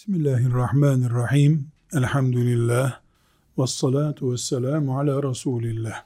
[0.00, 1.68] Bismillahirrahmanirrahim.
[1.92, 3.00] Elhamdülillah.
[3.58, 6.04] Ve salatu ve selamu ala Resulillah.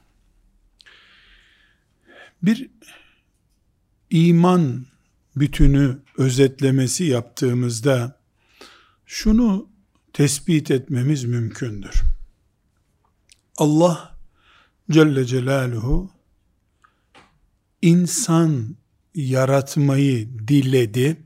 [2.43, 2.69] Bir
[4.09, 4.85] iman
[5.35, 8.19] bütünü özetlemesi yaptığımızda
[9.05, 9.69] şunu
[10.13, 12.03] tespit etmemiz mümkündür.
[13.57, 14.17] Allah
[14.91, 16.09] Celle Celaluhu
[17.81, 18.75] insan
[19.15, 21.25] yaratmayı diledi.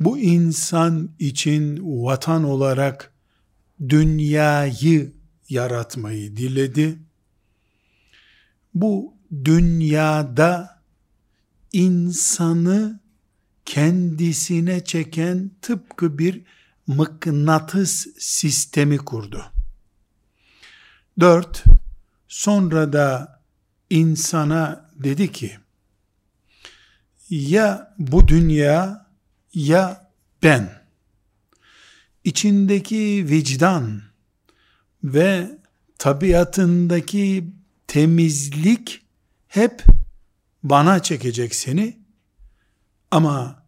[0.00, 3.12] Bu insan için vatan olarak
[3.88, 5.12] dünyayı
[5.48, 6.98] yaratmayı diledi.
[8.74, 10.82] Bu dünyada
[11.72, 13.00] insanı
[13.64, 16.42] kendisine çeken tıpkı bir
[16.86, 19.44] mıknatıs sistemi kurdu.
[21.20, 21.64] Dört,
[22.28, 23.40] sonra da
[23.90, 25.58] insana dedi ki,
[27.30, 29.03] ya bu dünya
[29.53, 30.11] ya
[30.43, 30.69] ben
[32.23, 34.01] içindeki vicdan
[35.03, 35.57] ve
[35.97, 37.45] tabiatındaki
[37.87, 39.01] temizlik
[39.47, 39.83] hep
[40.63, 41.97] bana çekecek seni
[43.11, 43.63] ama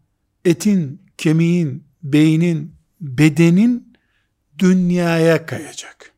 [0.46, 3.94] etin, kemiğin, beynin, bedenin
[4.60, 6.12] dünyaya kayacak.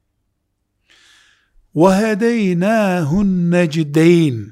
[1.75, 4.49] وَهَدَيْنَاهُ النَّجْدَيْنِ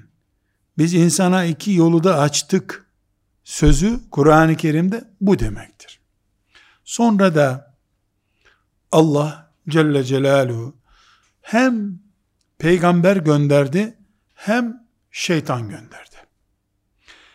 [0.78, 2.85] Biz insana iki yolu da açtık.
[3.47, 6.01] Sözü Kur'an-ı Kerim'de bu demektir.
[6.85, 7.77] Sonra da
[8.93, 10.77] Allah Celle Celaluhu
[11.41, 11.99] hem
[12.59, 13.99] peygamber gönderdi
[14.35, 16.17] hem şeytan gönderdi.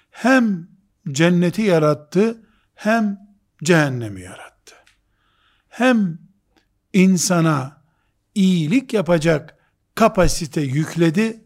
[0.09, 0.67] Hem
[1.11, 2.41] cenneti yarattı
[2.75, 3.19] hem
[3.63, 4.75] cehennemi yarattı.
[5.69, 6.19] Hem
[6.93, 7.83] insana
[8.35, 9.57] iyilik yapacak
[9.95, 11.43] kapasite yükledi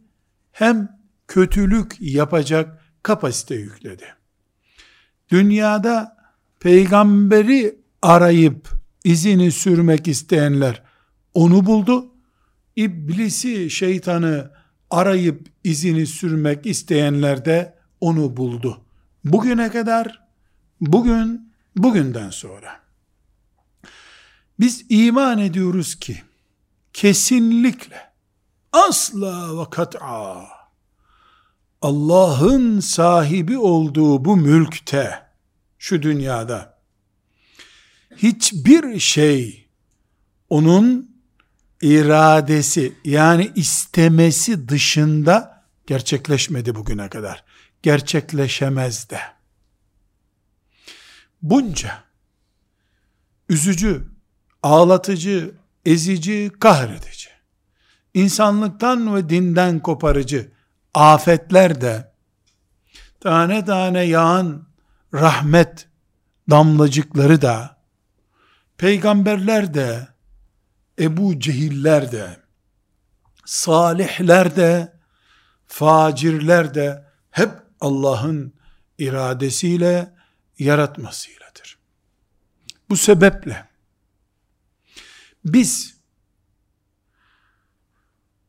[0.52, 4.16] hem kötülük yapacak kapasite yükledi.
[5.36, 6.18] Dünyada
[6.60, 8.70] peygamberi arayıp
[9.04, 10.84] izini sürmek isteyenler
[11.34, 12.06] onu buldu.
[12.76, 14.52] İblisi, şeytanı
[14.90, 18.82] arayıp izini sürmek isteyenler de onu buldu.
[19.24, 20.24] Bugüne kadar,
[20.82, 22.80] bugün, bugünden sonra.
[24.60, 26.22] Biz iman ediyoruz ki,
[26.94, 28.12] kesinlikle,
[28.72, 30.48] asla ve kat'a,
[31.82, 35.25] Allah'ın sahibi olduğu bu mülkte,
[35.86, 36.78] şu dünyada,
[38.18, 39.70] hiçbir şey
[40.50, 41.16] onun
[41.82, 47.44] iradesi yani istemesi dışında gerçekleşmedi bugüne kadar.
[47.84, 49.20] Gerçekleşemez de.
[51.42, 52.04] Bunca
[53.50, 54.08] üzücü,
[54.64, 57.30] ağlatıcı, ezici, kahredici,
[58.14, 60.52] insanlıktan ve dinden koparıcı
[60.94, 62.12] afetler de
[63.20, 64.65] tane tane yağan
[65.22, 65.88] rahmet
[66.50, 67.78] damlacıkları da
[68.78, 70.08] peygamberler de,
[71.00, 72.38] Ebu Cehiller de,
[73.46, 74.94] salihler de,
[75.68, 78.54] facirler de hep Allah'ın
[78.98, 80.14] iradesiyle,
[80.60, 81.78] yaratmasıyladır.
[82.90, 83.68] Bu sebeple
[85.46, 85.96] biz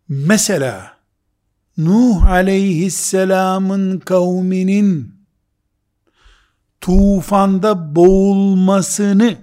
[0.09, 0.97] mesela
[1.77, 5.16] Nuh aleyhisselamın kavminin
[6.81, 9.37] tufanda boğulmasını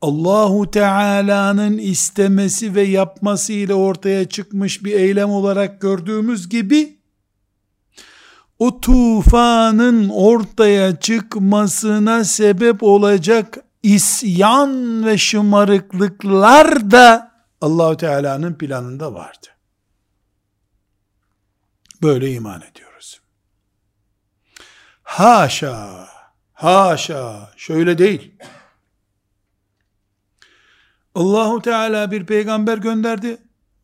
[0.00, 6.96] Allahu Teala'nın istemesi ve yapması ile ortaya çıkmış bir eylem olarak gördüğümüz gibi
[8.58, 19.46] o tufanın ortaya çıkmasına sebep olacak isyan ve şımarıklıklar da Allahu Teala'nın planında vardı.
[22.02, 22.85] Böyle iman ediyoruz.
[25.16, 26.08] Haşa,
[26.52, 28.32] haşa, şöyle değil.
[31.14, 33.38] Allahu Teala bir peygamber gönderdi.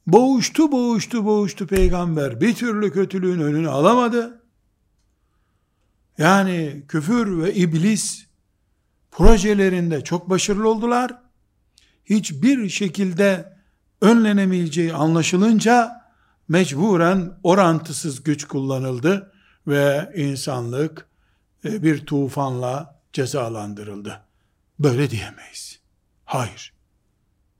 [0.07, 2.41] Boğuştu, boğuştu, boğuştu peygamber.
[2.41, 4.43] Bir türlü kötülüğün önünü alamadı.
[6.19, 8.27] Yani küfür ve iblis
[9.11, 11.19] projelerinde çok başarılı oldular.
[12.05, 13.57] Hiçbir şekilde
[14.01, 16.03] önlenemeyeceği anlaşılınca
[16.49, 19.33] mecburen orantısız güç kullanıldı
[19.67, 21.12] ve insanlık
[21.65, 24.21] bir tufanla cezalandırıldı.
[24.79, 25.81] Böyle diyemeyiz.
[26.25, 26.73] Hayır.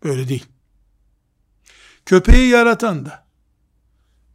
[0.03, 0.47] Öyle değil.
[2.07, 3.27] Köpeği yaratan da,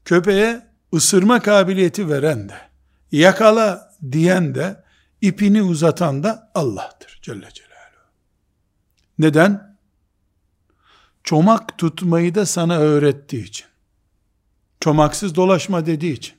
[0.05, 2.57] köpeğe ısırma kabiliyeti veren de,
[3.11, 4.83] yakala diyen de,
[5.21, 8.11] ipini uzatan da Allah'tır Celle Celaluhu.
[9.19, 9.77] Neden?
[11.23, 13.67] Çomak tutmayı da sana öğrettiği için.
[14.79, 16.36] Çomaksız dolaşma dediği için.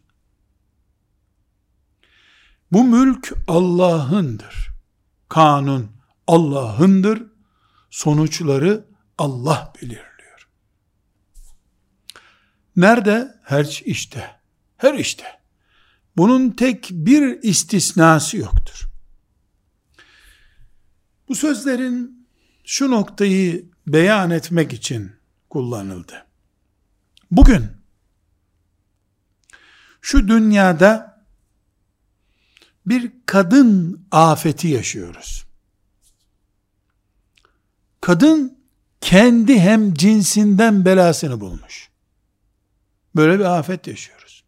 [2.72, 4.70] Bu mülk Allah'ındır.
[5.28, 5.90] kanun
[6.26, 7.22] Allah'ındır.
[7.90, 8.84] Sonuçları
[9.18, 10.48] Allah belirliyor.
[12.76, 13.34] Nerede?
[13.44, 14.40] Her işte.
[14.76, 15.24] Her işte.
[16.16, 18.88] Bunun tek bir istisnası yoktur.
[21.28, 22.28] Bu sözlerin
[22.64, 25.12] şu noktayı beyan etmek için
[25.50, 26.26] kullanıldı.
[27.30, 27.66] Bugün
[30.00, 31.07] şu dünyada
[32.88, 35.46] bir kadın afeti yaşıyoruz.
[38.00, 38.58] Kadın
[39.00, 41.90] kendi hem cinsinden belasını bulmuş.
[43.16, 44.44] Böyle bir afet yaşıyoruz.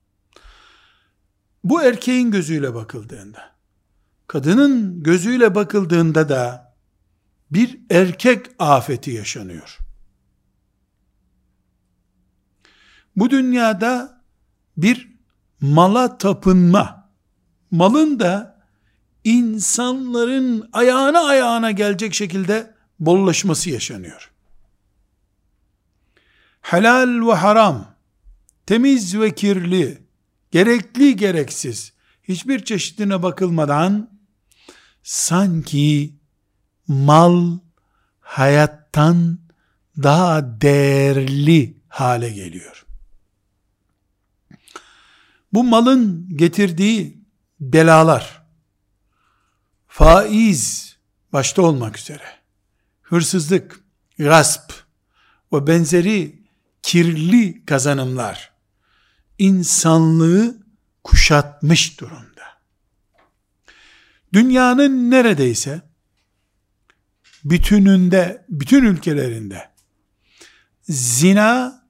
[1.64, 3.50] Bu erkeğin gözüyle bakıldığında,
[4.26, 6.74] kadının gözüyle bakıldığında da
[7.50, 9.78] bir erkek afeti yaşanıyor.
[13.16, 14.22] Bu dünyada
[14.76, 15.10] bir
[15.60, 16.99] mala tapınma,
[17.70, 18.60] malın da
[19.24, 24.30] insanların ayağına ayağına gelecek şekilde bollaşması yaşanıyor.
[26.60, 27.94] Helal ve haram,
[28.66, 30.02] temiz ve kirli,
[30.50, 34.10] gerekli gereksiz, hiçbir çeşidine bakılmadan,
[35.02, 36.14] sanki
[36.88, 37.58] mal
[38.20, 39.38] hayattan
[39.96, 42.86] daha değerli hale geliyor.
[45.52, 47.19] Bu malın getirdiği
[47.60, 48.46] belalar,
[49.88, 50.96] faiz
[51.32, 52.38] başta olmak üzere,
[53.02, 53.80] hırsızlık,
[54.18, 54.72] gasp
[55.52, 56.42] ve benzeri
[56.82, 58.52] kirli kazanımlar,
[59.38, 60.56] insanlığı
[61.04, 62.30] kuşatmış durumda.
[64.32, 65.82] Dünyanın neredeyse
[67.44, 69.70] bütününde, bütün ülkelerinde
[70.88, 71.82] zina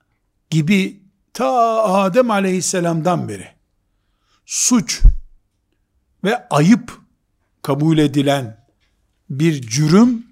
[0.50, 1.02] gibi
[1.32, 3.48] ta Adem aleyhisselamdan beri
[4.46, 5.00] suç
[6.24, 7.00] ve ayıp
[7.62, 8.66] kabul edilen
[9.30, 10.26] bir cürüm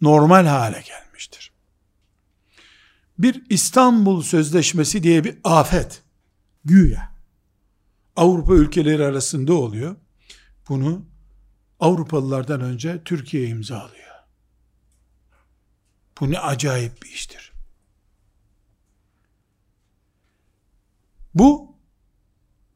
[0.00, 1.52] normal hale gelmiştir.
[3.18, 6.02] Bir İstanbul Sözleşmesi diye bir afet
[6.64, 7.12] güya
[8.16, 9.96] Avrupa ülkeleri arasında oluyor.
[10.68, 11.04] Bunu
[11.80, 14.06] Avrupalılardan önce Türkiye imzalıyor.
[16.20, 17.52] Bu ne acayip bir iştir.
[21.34, 21.75] Bu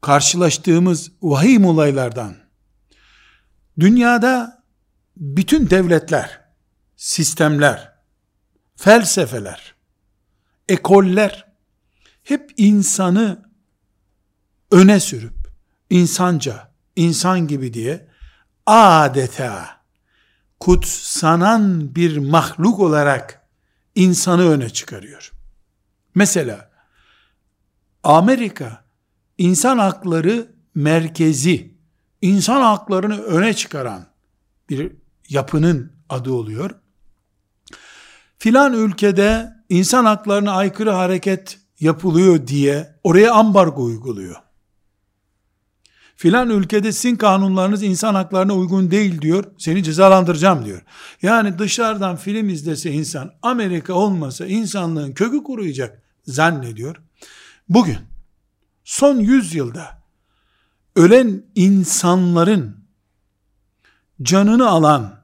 [0.01, 2.35] karşılaştığımız vahim olaylardan
[3.79, 4.63] dünyada
[5.17, 6.41] bütün devletler,
[6.95, 7.93] sistemler,
[8.75, 9.75] felsefeler,
[10.69, 11.47] ekoller
[12.23, 13.49] hep insanı
[14.71, 15.51] öne sürüp
[15.89, 18.07] insanca, insan gibi diye
[18.65, 19.81] adeta
[20.59, 23.47] kutsanan bir mahluk olarak
[23.95, 25.31] insanı öne çıkarıyor.
[26.15, 26.71] Mesela
[28.03, 28.83] Amerika
[29.41, 31.75] insan hakları merkezi,
[32.21, 34.05] insan haklarını öne çıkaran
[34.69, 34.91] bir
[35.29, 36.71] yapının adı oluyor.
[38.37, 44.35] Filan ülkede insan haklarına aykırı hareket yapılıyor diye oraya ambargo uyguluyor.
[46.15, 50.81] Filan ülkede sizin kanunlarınız insan haklarına uygun değil diyor, seni cezalandıracağım diyor.
[51.21, 56.95] Yani dışarıdan film izlese insan, Amerika olmasa insanlığın kökü kuruyacak zannediyor.
[57.69, 58.10] Bugün
[58.83, 60.01] son yüzyılda
[60.95, 62.85] ölen insanların
[64.21, 65.21] canını alan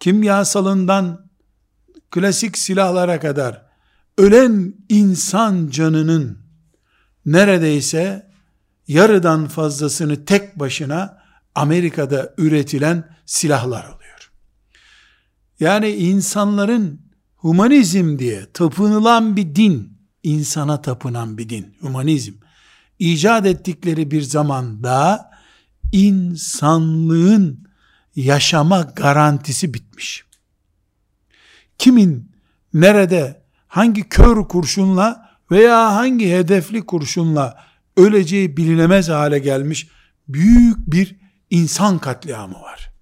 [0.00, 1.30] kimyasalından
[2.10, 3.66] klasik silahlara kadar
[4.18, 6.38] ölen insan canının
[7.26, 8.30] neredeyse
[8.88, 11.22] yarıdan fazlasını tek başına
[11.54, 14.30] Amerika'da üretilen silahlar alıyor.
[15.60, 17.00] Yani insanların
[17.36, 22.32] humanizm diye tapınılan bir din, insana tapınan bir din, humanizm,
[23.02, 25.30] icat ettikleri bir zamanda
[25.92, 27.68] insanlığın
[28.16, 30.24] yaşama garantisi bitmiş.
[31.78, 32.32] Kimin,
[32.74, 37.64] nerede, hangi kör kurşunla veya hangi hedefli kurşunla
[37.96, 39.88] öleceği bilinemez hale gelmiş
[40.28, 41.16] büyük bir
[41.50, 42.92] insan katliamı var.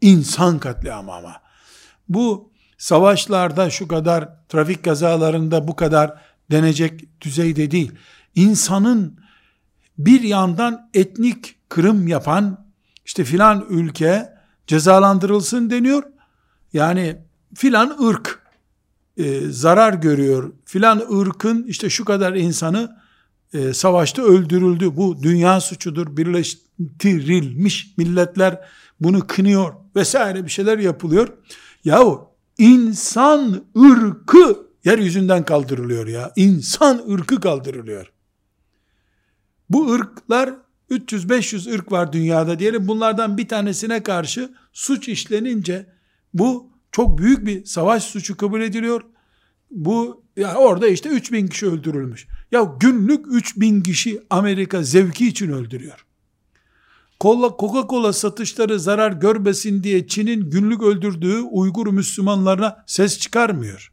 [0.00, 1.42] İnsan katliamı ama.
[2.08, 6.20] Bu savaşlarda şu kadar, trafik kazalarında bu kadar
[6.50, 7.92] denecek düzeyde değil.
[8.34, 9.21] İnsanın
[10.06, 12.66] bir yandan etnik kırım yapan,
[13.04, 14.32] işte filan ülke
[14.66, 16.02] cezalandırılsın deniyor.
[16.72, 17.16] Yani
[17.54, 18.42] filan ırk
[19.16, 20.52] e, zarar görüyor.
[20.64, 22.96] Filan ırkın işte şu kadar insanı
[23.52, 24.96] e, savaşta öldürüldü.
[24.96, 26.16] Bu dünya suçudur.
[26.16, 28.60] Birleştirilmiş milletler
[29.00, 31.28] bunu kınıyor vesaire bir şeyler yapılıyor.
[31.84, 32.28] Yahu
[32.58, 36.32] insan ırkı yeryüzünden kaldırılıyor ya.
[36.36, 38.11] İnsan ırkı kaldırılıyor.
[39.70, 40.54] Bu ırklar
[40.90, 42.88] 300-500 ırk var dünyada diyelim.
[42.88, 45.86] Bunlardan bir tanesine karşı suç işlenince
[46.34, 49.02] bu çok büyük bir savaş suçu kabul ediliyor.
[49.70, 52.26] Bu yani orada işte 3000 kişi öldürülmüş.
[52.52, 56.06] Ya günlük 3000 kişi Amerika zevki için öldürüyor.
[57.20, 63.92] Coca-Cola satışları zarar görmesin diye Çin'in günlük öldürdüğü Uygur Müslümanlarına ses çıkarmıyor.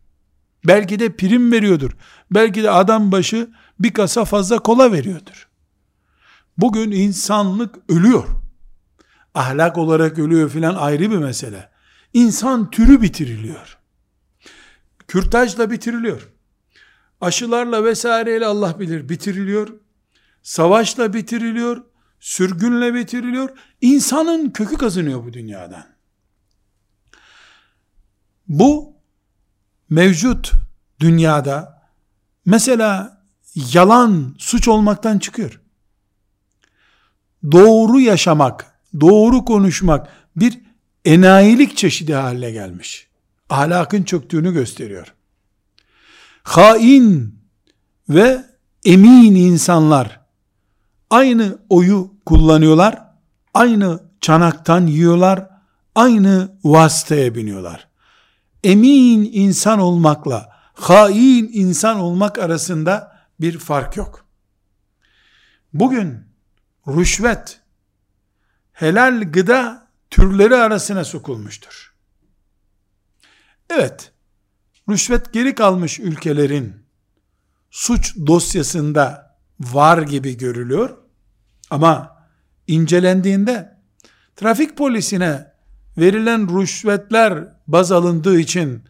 [0.68, 1.92] Belki de prim veriyordur.
[2.32, 3.50] Belki de adam başı
[3.80, 5.49] bir kasa fazla kola veriyordur.
[6.62, 8.28] Bugün insanlık ölüyor.
[9.34, 11.70] Ahlak olarak ölüyor filan ayrı bir mesele.
[12.14, 13.78] İnsan türü bitiriliyor.
[15.08, 16.30] Kürtajla bitiriliyor.
[17.22, 19.68] Aşılarla vesaireyle Allah bilir bitiriliyor.
[20.44, 21.84] Savaşla bitiriliyor.
[22.20, 23.50] Sürgünle bitiriliyor.
[23.82, 25.86] İnsanın kökü kazınıyor bu dünyadan.
[28.48, 28.94] Bu
[29.90, 30.52] mevcut
[31.00, 31.84] dünyada
[32.46, 33.22] mesela
[33.56, 35.62] yalan suç olmaktan çıkıyor.
[37.52, 40.60] Doğru yaşamak, doğru konuşmak bir
[41.06, 43.08] enayilik çeşidi haline gelmiş.
[43.50, 45.14] Ahlakın çöktüğünü gösteriyor.
[46.44, 47.40] Hain
[48.10, 48.46] ve
[48.86, 50.20] emin insanlar
[51.10, 53.04] aynı oyu kullanıyorlar,
[53.54, 55.50] aynı çanaktan yiyorlar,
[55.96, 57.88] aynı vasıtaya biniyorlar.
[58.64, 64.26] Emin insan olmakla hain insan olmak arasında bir fark yok.
[65.74, 66.29] Bugün
[66.98, 67.60] rüşvet
[68.74, 71.94] helal gıda türleri arasına sokulmuştur.
[73.70, 74.12] Evet,
[74.90, 76.76] rüşvet geri kalmış ülkelerin
[77.72, 80.98] suç dosyasında var gibi görülüyor.
[81.70, 82.18] Ama
[82.68, 83.78] incelendiğinde
[84.36, 85.54] trafik polisine
[85.98, 88.84] verilen rüşvetler baz alındığı için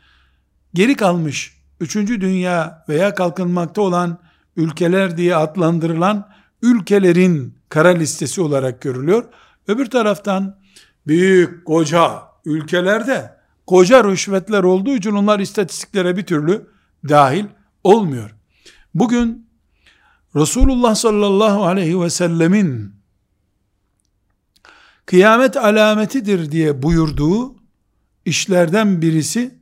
[0.74, 1.96] geri kalmış 3.
[1.96, 4.20] dünya veya kalkınmakta olan
[4.56, 6.30] ülkeler diye adlandırılan
[6.62, 9.24] ülkelerin kara listesi olarak görülüyor.
[9.68, 10.60] Öbür taraftan
[11.08, 16.68] büyük koca ülkelerde koca rüşvetler olduğu için onlar istatistiklere bir türlü
[17.10, 17.46] dahil
[17.84, 18.36] olmuyor.
[18.94, 19.50] Bugün
[20.36, 22.94] Resulullah sallallahu aleyhi ve sellemin
[25.06, 27.56] kıyamet alametidir diye buyurduğu
[28.26, 29.60] işlerden birisi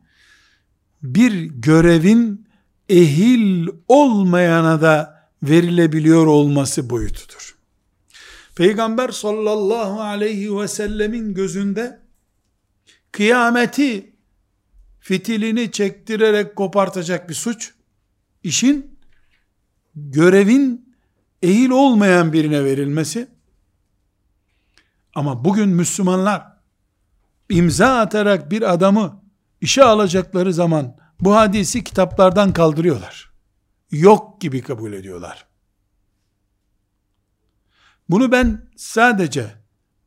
[1.03, 2.47] bir görevin
[2.89, 7.56] ehil olmayana da verilebiliyor olması boyutudur.
[8.57, 11.99] Peygamber sallallahu aleyhi ve sellemin gözünde
[13.11, 14.15] kıyameti
[14.99, 17.73] fitilini çektirerek kopartacak bir suç,
[18.43, 18.99] işin
[19.95, 20.95] görevin
[21.41, 23.27] ehil olmayan birine verilmesi,
[25.15, 26.57] ama bugün Müslümanlar
[27.49, 29.23] imza atarak bir adamı
[29.61, 33.31] işe alacakları zaman bu hadisi kitaplardan kaldırıyorlar.
[33.91, 35.47] Yok gibi kabul ediyorlar.
[38.09, 39.45] Bunu ben sadece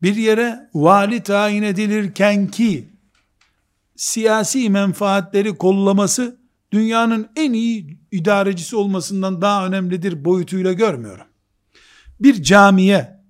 [0.02, 2.88] bir yere vali tayin edilirken ki
[3.96, 6.40] siyasi menfaatleri kollaması
[6.72, 11.26] dünyanın en iyi idarecisi olmasından daha önemlidir boyutuyla görmüyorum.
[12.20, 13.20] Bir camiye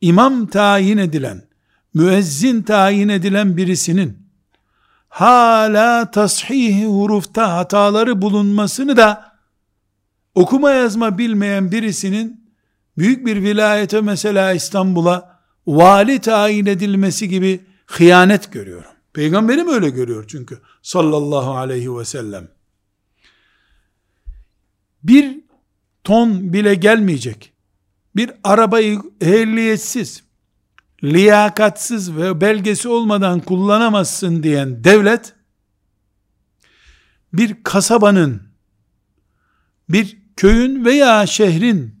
[0.00, 1.42] imam tayin edilen,
[1.94, 4.26] müezzin tayin edilen birisinin
[5.08, 9.32] hala tashihi hurufta hataları bulunmasını da
[10.34, 12.45] okuma yazma bilmeyen birisinin
[12.98, 18.90] büyük bir vilayete mesela İstanbul'a vali tayin edilmesi gibi hıyanet görüyorum.
[19.12, 22.48] Peygamberim öyle görüyor çünkü sallallahu aleyhi ve sellem.
[25.02, 25.40] Bir
[26.04, 27.52] ton bile gelmeyecek.
[28.16, 30.22] Bir arabayı ehliyetsiz,
[31.04, 35.34] liyakatsız ve belgesi olmadan kullanamazsın diyen devlet,
[37.32, 38.42] bir kasabanın,
[39.88, 41.95] bir köyün veya şehrin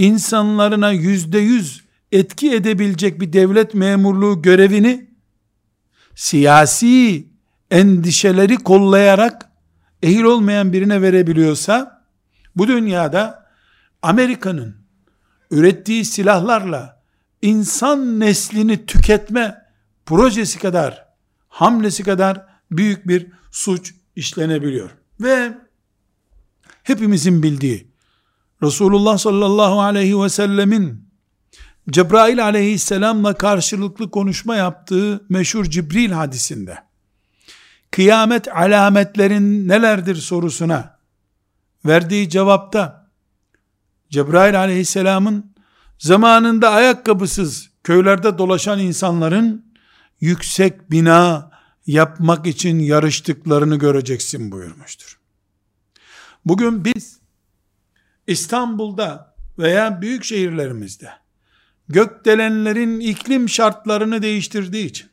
[0.00, 5.10] insanlarına yüzde yüz etki edebilecek bir devlet memurluğu görevini
[6.14, 7.26] siyasi
[7.70, 9.50] endişeleri kollayarak
[10.02, 12.04] ehil olmayan birine verebiliyorsa
[12.56, 13.50] bu dünyada
[14.02, 14.76] Amerika'nın
[15.50, 17.02] ürettiği silahlarla
[17.42, 19.56] insan neslini tüketme
[20.06, 21.06] projesi kadar
[21.48, 24.90] hamlesi kadar büyük bir suç işlenebiliyor.
[25.20, 25.58] Ve
[26.82, 27.89] hepimizin bildiği
[28.62, 31.10] Resulullah sallallahu aleyhi ve sellemin
[31.90, 36.78] Cebrail aleyhisselamla karşılıklı konuşma yaptığı meşhur Cibril hadisinde
[37.90, 40.98] kıyamet alametlerin nelerdir sorusuna
[41.84, 43.10] verdiği cevapta
[44.10, 45.54] Cebrail aleyhisselamın
[45.98, 49.72] zamanında ayakkabısız köylerde dolaşan insanların
[50.20, 51.50] yüksek bina
[51.86, 55.18] yapmak için yarıştıklarını göreceksin buyurmuştur.
[56.44, 57.19] Bugün biz
[58.30, 61.10] İstanbul'da veya büyük şehirlerimizde
[61.88, 65.08] gökdelenlerin iklim şartlarını değiştirdiği için,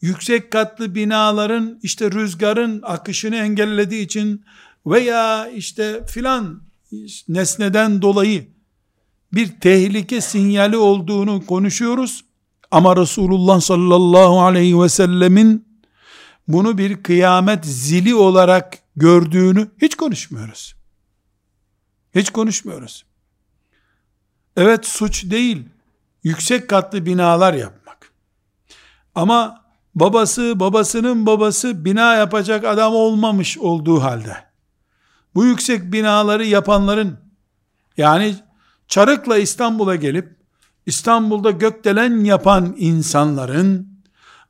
[0.00, 4.44] yüksek katlı binaların işte rüzgarın akışını engellediği için
[4.86, 6.62] veya işte filan
[7.28, 8.48] nesneden dolayı
[9.32, 12.24] bir tehlike sinyali olduğunu konuşuyoruz.
[12.70, 15.66] Ama Resulullah sallallahu aleyhi ve sellemin
[16.48, 20.75] bunu bir kıyamet zili olarak gördüğünü hiç konuşmuyoruz.
[22.16, 23.04] Hiç konuşmuyoruz.
[24.56, 25.68] Evet suç değil,
[26.24, 28.12] yüksek katlı binalar yapmak.
[29.14, 34.36] Ama babası, babasının babası bina yapacak adam olmamış olduğu halde,
[35.34, 37.18] bu yüksek binaları yapanların,
[37.96, 38.34] yani
[38.88, 40.36] çarıkla İstanbul'a gelip,
[40.86, 43.88] İstanbul'da gökdelen yapan insanların,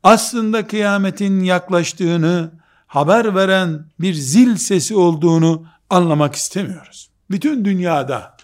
[0.03, 2.51] aslında kıyametin yaklaştığını
[2.87, 7.16] haber veren bir zil sesi olduğunu anlamak istemiyoruz.
[7.31, 8.37] Bütün dünyada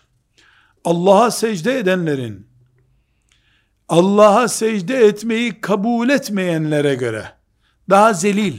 [0.84, 2.46] Allah'a secde edenlerin
[3.88, 7.32] Allah'a secde etmeyi kabul etmeyenlere göre
[7.90, 8.58] daha zelil,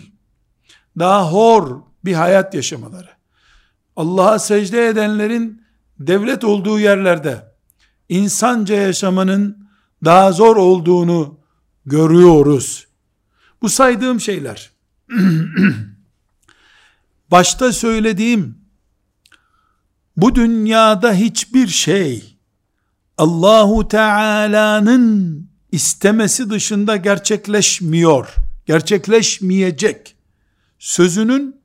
[0.99, 3.09] daha hor bir hayat yaşamaları.
[3.95, 5.63] Allah'a secde edenlerin
[5.99, 7.53] devlet olduğu yerlerde
[8.09, 9.67] insanca yaşamanın
[10.05, 11.39] daha zor olduğunu
[11.85, 12.87] görüyoruz.
[13.61, 14.71] Bu saydığım şeyler
[17.31, 18.62] başta söylediğim
[20.17, 22.37] bu dünyada hiçbir şey
[23.17, 28.35] Allahu Teala'nın istemesi dışında gerçekleşmiyor.
[28.65, 30.15] Gerçekleşmeyecek.
[30.79, 31.61] Sözünün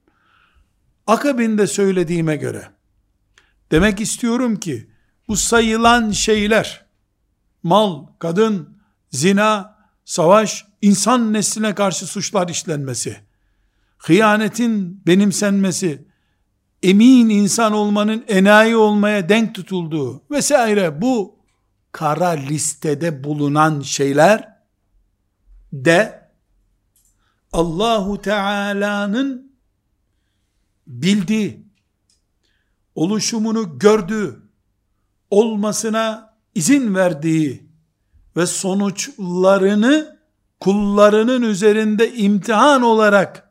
[1.06, 2.68] akabinde söylediğime göre
[3.70, 4.90] demek istiyorum ki
[5.28, 6.86] bu sayılan şeyler
[7.62, 8.78] mal, kadın,
[9.10, 13.16] zina, savaş, insan nesline karşı suçlar işlenmesi,
[13.98, 16.07] hıyanetin benimsenmesi,
[16.82, 21.38] emin insan olmanın enayi olmaya denk tutulduğu vesaire bu
[21.92, 24.58] kara listede bulunan şeyler
[25.72, 26.28] de
[27.52, 29.52] Allahu Teala'nın
[30.86, 31.66] bildiği,
[32.94, 34.42] oluşumunu gördüğü,
[35.30, 37.68] olmasına izin verdiği
[38.36, 40.18] ve sonuçlarını
[40.60, 43.47] kullarının üzerinde imtihan olarak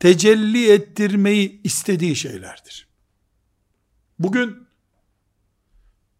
[0.00, 2.88] tecelli ettirmeyi istediği şeylerdir.
[4.18, 4.68] Bugün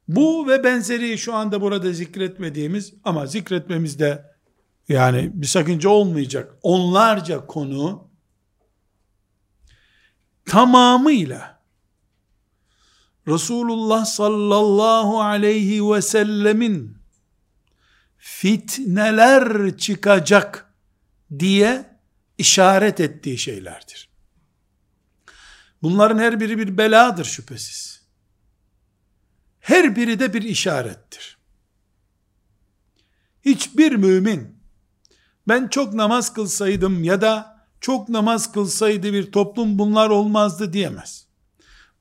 [0.09, 4.37] bu ve benzeri şu anda burada zikretmediğimiz ama zikretmemizde
[4.89, 8.11] yani bir sakınca olmayacak onlarca konu
[10.47, 11.59] tamamıyla
[13.29, 16.99] Resulullah sallallahu aleyhi ve sellemin
[18.19, 20.75] fitneler çıkacak
[21.39, 21.98] diye
[22.39, 24.09] işaret ettiği şeylerdir.
[25.83, 28.03] Bunların her biri bir beladır şüphesiz.
[29.61, 31.39] Her biri de bir işarettir.
[33.43, 34.59] Hiçbir mümin
[35.49, 41.27] ben çok namaz kılsaydım ya da çok namaz kılsaydı bir toplum bunlar olmazdı diyemez.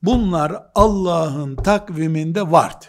[0.02, 2.86] Bunlar Allah'ın takviminde vardı.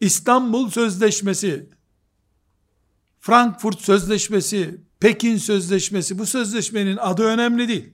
[0.00, 1.70] İstanbul Sözleşmesi,
[3.20, 7.92] Frankfurt Sözleşmesi, Pekin Sözleşmesi, bu sözleşmenin adı önemli değil.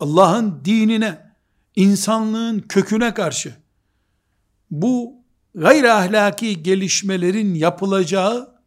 [0.00, 1.36] Allah'ın dinine,
[1.76, 3.54] insanlığın köküne karşı,
[4.70, 8.60] bu gayri ahlaki gelişmelerin yapılacağı,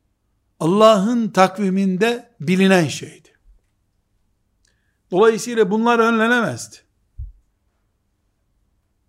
[0.59, 3.29] Allah'ın takviminde bilinen şeydi.
[5.11, 6.75] Dolayısıyla bunlar önlenemezdi.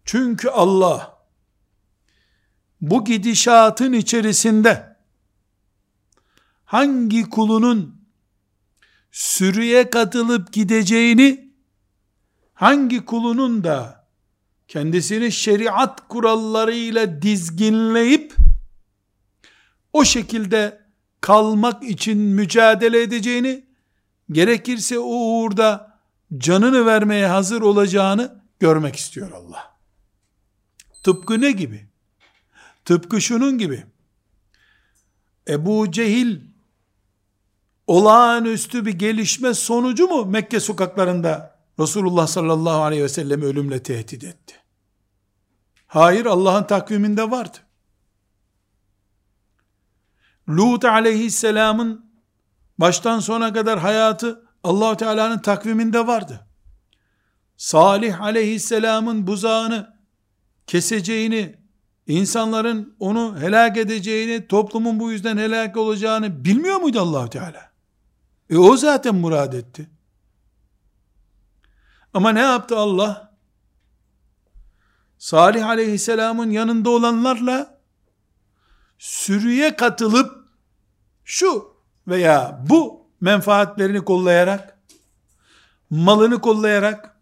[0.04, 1.26] Çünkü Allah,
[2.80, 4.93] bu gidişatın içerisinde
[6.74, 8.00] hangi kulunun
[9.10, 11.52] sürüye katılıp gideceğini
[12.54, 14.08] hangi kulunun da
[14.68, 18.34] kendisini şeriat kurallarıyla dizginleyip
[19.92, 20.86] o şekilde
[21.20, 23.64] kalmak için mücadele edeceğini
[24.30, 25.98] gerekirse o uğurda
[26.38, 29.76] canını vermeye hazır olacağını görmek istiyor Allah.
[31.02, 31.86] Tıpkı ne gibi?
[32.84, 33.86] Tıpkı şunun gibi.
[35.48, 36.53] Ebu Cehil
[37.86, 44.54] olağanüstü bir gelişme sonucu mu Mekke sokaklarında Resulullah sallallahu aleyhi ve sellem ölümle tehdit etti?
[45.86, 47.58] Hayır Allah'ın takviminde vardı.
[50.48, 52.10] Lut aleyhisselamın
[52.78, 56.46] baştan sona kadar hayatı allah Teala'nın takviminde vardı.
[57.56, 59.96] Salih aleyhisselamın buzağını
[60.66, 61.54] keseceğini
[62.06, 67.73] insanların onu helak edeceğini, toplumun bu yüzden helak olacağını bilmiyor muydu allah Teala?
[68.50, 69.90] E o zaten murad etti.
[72.14, 73.34] Ama ne yaptı Allah?
[75.18, 77.80] Salih aleyhisselamın yanında olanlarla
[78.98, 80.48] sürüye katılıp
[81.24, 81.76] şu
[82.08, 84.78] veya bu menfaatlerini kollayarak,
[85.90, 87.16] malını kollayarak,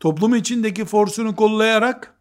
[0.00, 2.14] toplum içindeki forsunu kollayarak,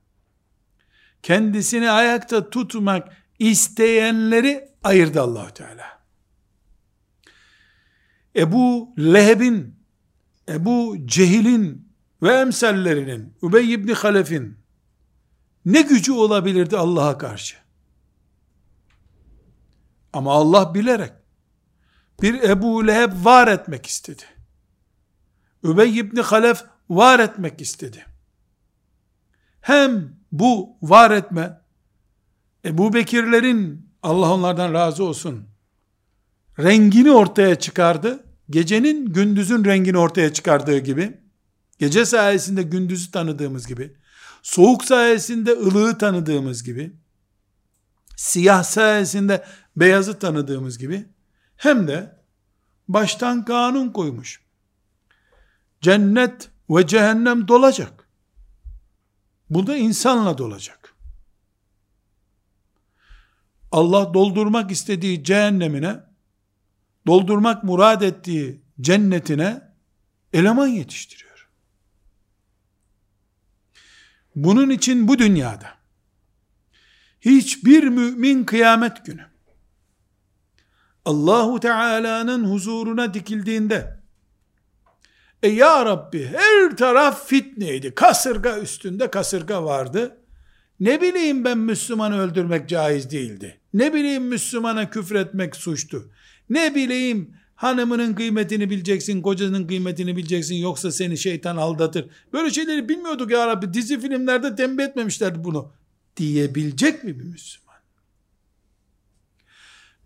[1.24, 6.03] kendisini ayakta tutmak isteyenleri ayırdı allah Teala.
[8.36, 9.76] Ebu Leheb'in,
[10.50, 11.94] Ebu Cehil'in
[12.24, 14.58] ve emsallerinin, Übey ibn Halef'in
[15.66, 17.56] ne gücü olabilirdi Allah'a karşı?
[20.14, 21.14] Ama Allah bilerek
[22.22, 24.24] bir Ebu Leheb var etmek istedi.
[25.64, 28.06] Übey ibn Halef var etmek istedi.
[29.62, 31.62] Hem bu var etme,
[32.66, 35.48] Ebu Bekirlerin, Allah onlardan razı olsun,
[36.60, 38.23] rengini ortaya çıkardı.
[38.50, 41.18] Gecenin gündüzün rengini ortaya çıkardığı gibi,
[41.80, 43.98] gece sayesinde gündüzü tanıdığımız gibi,
[44.42, 46.96] soğuk sayesinde ılığı tanıdığımız gibi,
[48.18, 51.06] siyah sayesinde beyazı tanıdığımız gibi,
[51.58, 52.20] hem de
[52.88, 54.44] baştan kanun koymuş.
[55.82, 58.08] Cennet ve cehennem dolacak.
[59.50, 60.96] Bu da insanla dolacak.
[63.72, 66.00] Allah doldurmak istediği cehennemine,
[67.08, 69.62] doldurmak murad ettiği cennetine
[70.34, 71.50] eleman yetiştiriyor.
[74.36, 75.68] Bunun için bu dünyada
[77.22, 79.26] hiçbir mümin kıyamet günü
[81.06, 84.04] Allahu Teala'nın huzuruna dikildiğinde
[85.44, 87.96] e ya Rabbi her taraf fitneydi.
[87.96, 90.18] Kasırga üstünde kasırga vardı.
[90.80, 93.62] Ne bileyim ben Müslümanı öldürmek caiz değildi.
[93.74, 96.12] Ne bileyim Müslümana küfretmek suçtu.
[96.54, 102.10] Ne bileyim hanımının kıymetini bileceksin, kocanın kıymetini bileceksin yoksa seni şeytan aldatır.
[102.34, 103.74] Böyle şeyleri bilmiyorduk ya Rabbi.
[103.74, 105.72] Dizi filmlerde tembih etmemişlerdi bunu.
[106.18, 107.76] Diyebilecek mi bir Müslüman?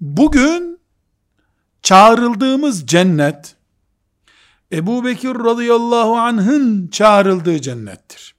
[0.01, 0.79] Bugün
[1.81, 3.55] çağrıldığımız cennet,
[4.71, 8.35] Ebu Bekir radıyallahu anh'ın çağrıldığı cennettir.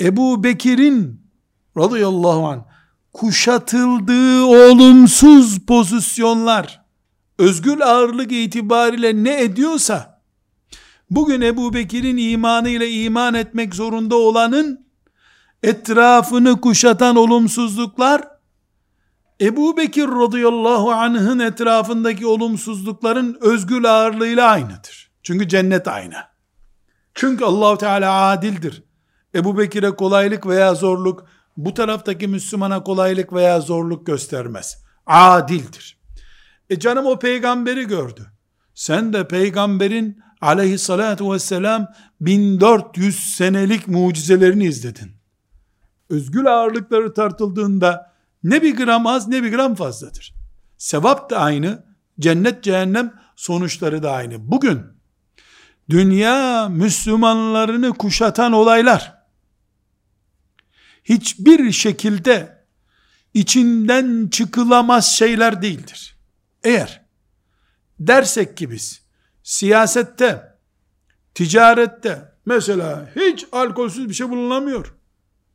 [0.00, 1.20] Ebu Bekir'in
[1.76, 2.69] radıyallahu anh
[3.12, 6.80] kuşatıldığı olumsuz pozisyonlar,
[7.38, 10.22] özgür ağırlık itibariyle ne ediyorsa,
[11.10, 14.86] bugün Ebu Bekir'in imanıyla iman etmek zorunda olanın,
[15.62, 18.22] etrafını kuşatan olumsuzluklar,
[19.40, 25.10] Ebu Bekir radıyallahu anh'ın etrafındaki olumsuzlukların özgül ağırlığıyla aynıdır.
[25.22, 26.14] Çünkü cennet aynı.
[27.14, 28.82] Çünkü Allahu Teala adildir.
[29.34, 31.24] Ebu Bekir'e kolaylık veya zorluk,
[31.64, 34.84] bu taraftaki Müslümana kolaylık veya zorluk göstermez.
[35.06, 36.00] Adildir.
[36.70, 38.26] E canım o peygamberi gördü.
[38.74, 41.86] Sen de peygamberin aleyhissalatu vesselam
[42.20, 45.12] 1400 senelik mucizelerini izledin.
[46.10, 50.34] Özgül ağırlıkları tartıldığında ne bir gram az ne bir gram fazladır.
[50.78, 51.84] Sevap da aynı,
[52.20, 54.50] cennet cehennem sonuçları da aynı.
[54.50, 54.82] Bugün
[55.90, 59.19] dünya Müslümanlarını kuşatan olaylar
[61.10, 62.64] hiçbir şekilde
[63.34, 66.16] içinden çıkılamaz şeyler değildir.
[66.64, 67.04] Eğer
[68.00, 69.02] dersek ki biz
[69.42, 70.58] siyasette,
[71.34, 74.94] ticarette mesela hiç alkolsüz bir şey bulunamıyor,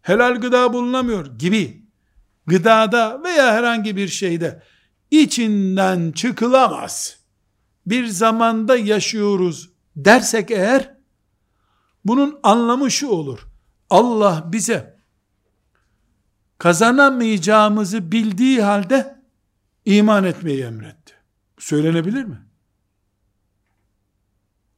[0.01, 1.85] helal gıda bulunamıyor gibi
[2.47, 4.63] gıdada veya herhangi bir şeyde
[5.11, 7.19] içinden çıkılamaz
[7.85, 10.95] bir zamanda yaşıyoruz dersek eğer
[12.05, 13.47] bunun anlamı şu olur.
[13.89, 14.94] Allah bize
[16.57, 19.21] kazanamayacağımızı bildiği halde
[19.85, 21.13] iman etmeyi emretti.
[21.59, 22.37] Söylenebilir mi?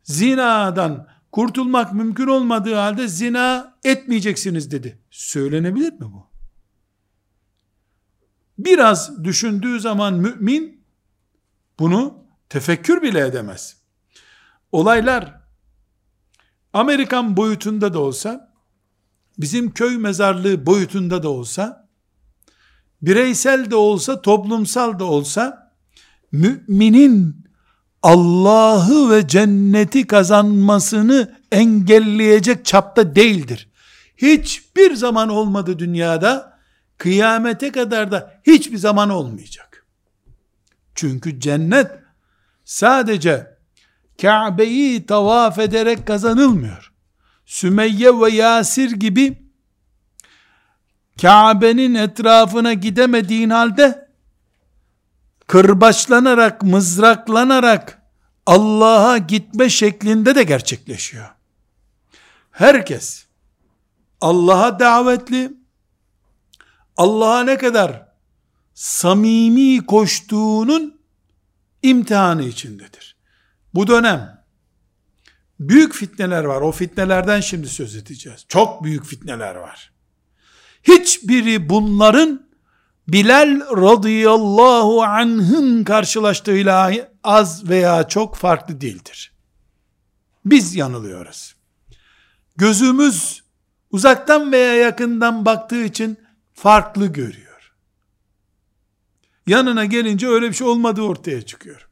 [0.04, 5.00] Zinadan kurtulmak mümkün olmadığı halde zina etmeyeceksiniz dedi.
[5.12, 6.28] Söylenebilir mi bu?
[8.58, 10.84] Biraz düşündüğü zaman mümin
[11.80, 13.78] bunu tefekkür bile edemez.
[14.72, 15.42] Olaylar
[16.74, 18.47] Amerikan boyutunda da olsa,
[19.38, 21.90] bizim köy mezarlığı boyutunda da olsa,
[23.02, 25.74] bireysel de olsa, toplumsal da olsa,
[26.32, 27.48] müminin
[28.04, 33.70] Allah'ı ve cenneti kazanmasını engelleyecek çapta değildir.
[34.18, 36.60] Hiçbir zaman olmadı dünyada,
[36.98, 39.86] kıyamete kadar da hiçbir zaman olmayacak.
[40.96, 41.92] Çünkü cennet
[42.66, 43.58] sadece
[44.22, 46.94] Kabe'yi tavaf ederek kazanılmıyor.
[47.48, 49.38] Sümeyye ve Yasir gibi
[51.22, 54.10] Kabe'nin etrafına gidemediğin halde
[55.48, 58.02] kırbaçlanarak, mızraklanarak
[58.46, 61.30] Allah'a gitme şeklinde de gerçekleşiyor.
[62.52, 63.26] Herkes
[64.22, 65.54] Allah'a davetli,
[66.98, 68.08] Allah'a ne kadar
[68.74, 71.02] samimi koştuğunun
[71.84, 73.16] imtihanı içindedir.
[73.74, 74.44] Bu dönem
[75.60, 76.62] büyük fitneler var.
[76.62, 78.46] O fitnelerden şimdi söz edeceğiz.
[78.48, 79.92] Çok büyük fitneler var.
[80.84, 82.48] Hiçbiri bunların
[83.08, 86.92] Bilal radıyallahu anh'ın karşılaştığıyla
[87.24, 89.32] az veya çok farklı değildir.
[90.46, 91.56] Biz yanılıyoruz.
[92.58, 93.44] Gözümüz
[93.92, 96.18] uzaktan veya yakından baktığı için
[96.54, 97.74] farklı görüyor.
[99.48, 101.90] Yanına gelince öyle bir şey olmadığı ortaya çıkıyor.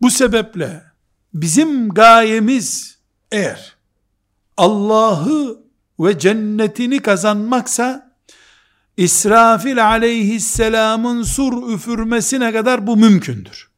[0.00, 0.89] Bu sebeple
[1.34, 2.98] bizim gayemiz
[3.32, 3.76] eğer
[4.56, 5.60] Allah'ı
[6.00, 8.16] ve cennetini kazanmaksa
[8.96, 13.70] İsrafil aleyhisselamın sur üfürmesine kadar bu mümkündür.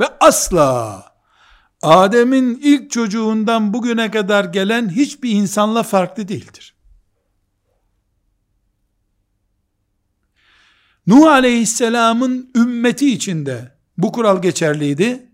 [0.00, 1.04] Ve asla
[1.82, 6.76] Adem'in ilk çocuğundan bugüne kadar gelen hiçbir insanla farklı değildir.
[11.06, 15.25] Nuh aleyhisselamın ümmeti içinde bu kural geçerliydi.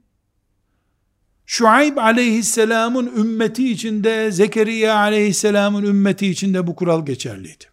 [1.47, 7.65] Şuayb aleyhisselamın ümmeti içinde, Zekeriya aleyhisselamın ümmeti içinde bu kural geçerliydi.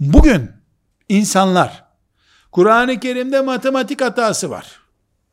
[0.00, 0.50] Bugün
[1.08, 1.84] insanlar
[2.52, 4.80] Kur'an-ı Kerim'de matematik hatası var.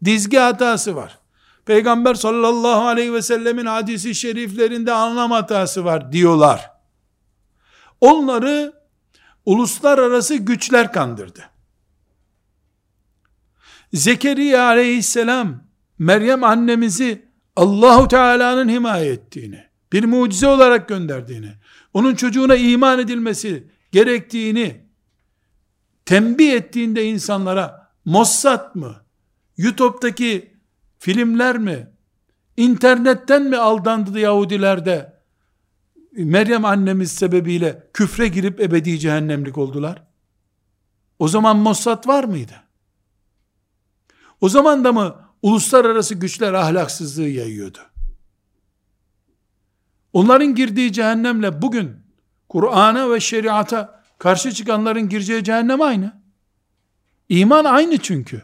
[0.05, 1.19] Dizgi hatası var.
[1.65, 6.71] Peygamber sallallahu aleyhi ve sellemin hadisi şeriflerinde anlam hatası var diyorlar.
[8.01, 8.73] Onları
[9.45, 11.49] uluslararası güçler kandırdı.
[13.93, 15.63] Zekeriya aleyhisselam
[16.01, 21.53] Meryem annemizi Allahu Teala'nın himaye ettiğini, bir mucize olarak gönderdiğini,
[21.93, 24.85] onun çocuğuna iman edilmesi gerektiğini
[26.05, 28.95] tembih ettiğinde insanlara Mossad mı,
[29.57, 30.57] YouTube'daki
[30.99, 31.87] filmler mi,
[32.57, 35.21] internetten mi aldandı Yahudiler de
[36.11, 40.03] Meryem annemiz sebebiyle küfre girip ebedi cehennemlik oldular?
[41.19, 42.55] O zaman Mossad var mıydı?
[44.41, 47.79] O zaman da mı uluslararası güçler ahlaksızlığı yayıyordu?
[50.13, 51.97] Onların girdiği cehennemle bugün
[52.49, 56.21] Kur'an'a ve şeriata karşı çıkanların gireceği cehennem aynı.
[57.29, 58.43] İman aynı çünkü.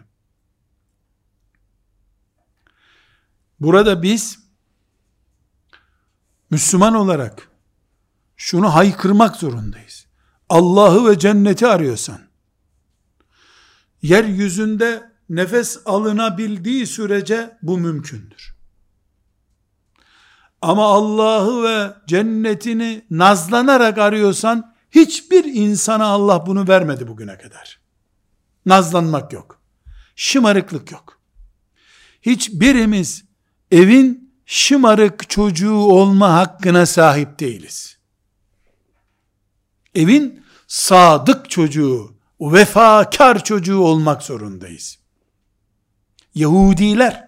[3.60, 4.40] Burada biz
[6.50, 7.52] Müslüman olarak
[8.38, 10.08] şunu haykırmak zorundayız.
[10.50, 12.20] Allah'ı ve cenneti arıyorsan,
[14.02, 18.58] yeryüzünde nefes alınabildiği sürece bu mümkündür.
[20.62, 27.80] Ama Allah'ı ve cennetini nazlanarak arıyorsan, hiçbir insana Allah bunu vermedi bugüne kadar.
[28.66, 29.62] Nazlanmak yok.
[30.16, 31.20] Şımarıklık yok.
[32.22, 33.26] Hiçbirimiz
[33.72, 37.98] evin şımarık çocuğu olma hakkına sahip değiliz.
[39.96, 45.00] Evin sadık çocuğu, vefakar çocuğu olmak zorundayız.
[46.38, 47.28] Yahudiler,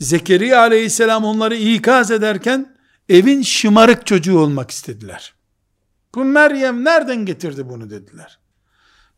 [0.00, 2.76] Zekeriya aleyhisselam onları ikaz ederken,
[3.08, 5.34] evin şımarık çocuğu olmak istediler.
[6.14, 8.38] Bu Meryem nereden getirdi bunu dediler.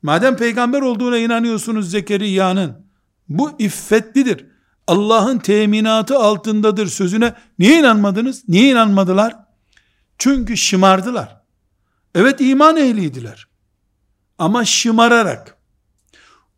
[0.03, 2.87] Madem peygamber olduğuna inanıyorsunuz Zekeriya'nın,
[3.29, 4.47] bu iffetlidir,
[4.87, 8.49] Allah'ın teminatı altındadır sözüne niye inanmadınız?
[8.49, 9.37] Niye inanmadılar?
[10.19, 11.43] Çünkü şımardılar.
[12.15, 13.49] Evet iman ehliydiler.
[14.39, 15.58] Ama şımararak,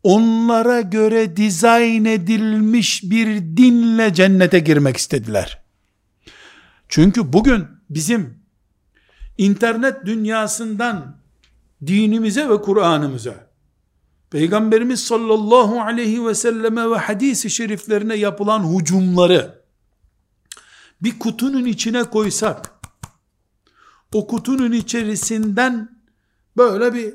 [0.03, 5.61] onlara göre dizayn edilmiş bir dinle cennete girmek istediler.
[6.89, 8.37] Çünkü bugün bizim
[9.37, 11.17] internet dünyasından
[11.87, 13.51] dinimize ve Kur'an'ımıza
[14.29, 19.61] Peygamberimiz sallallahu aleyhi ve selleme ve hadisi şeriflerine yapılan hücumları
[21.01, 22.71] bir kutunun içine koysak,
[24.13, 26.01] o kutunun içerisinden
[26.57, 27.13] böyle bir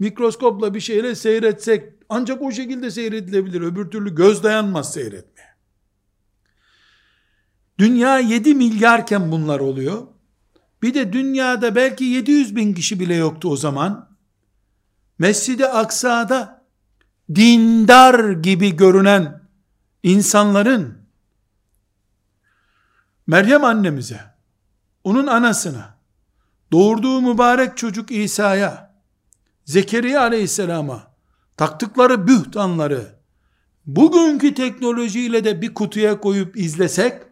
[0.00, 3.60] mikroskopla bir şeyle seyretsek, ancak o şekilde seyredilebilir.
[3.60, 5.50] Öbür türlü göz dayanmaz seyretmeye.
[7.78, 10.06] Dünya 7 milyarken bunlar oluyor.
[10.82, 14.10] Bir de dünyada belki 700 bin kişi bile yoktu o zaman.
[15.18, 16.64] Mescid-i Aksa'da
[17.34, 19.42] dindar gibi görünen
[20.02, 21.00] insanların
[23.26, 24.20] Meryem annemize,
[25.04, 25.98] onun anasına,
[26.72, 28.89] doğurduğu mübarek çocuk İsa'ya,
[29.70, 31.14] Zekeriya aleyhisselama
[31.56, 33.06] taktıkları bühtanları
[33.86, 37.22] bugünkü teknolojiyle de bir kutuya koyup izlesek,